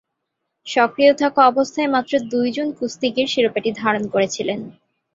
[0.67, 4.59] সক্রিয় থাকা অবস্থায় মাত্র দুইজন কুস্তিগির শিরোপাটি ধারণ করেছিলেন।